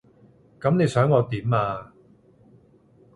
[0.59, 1.93] 噉你想我點啊？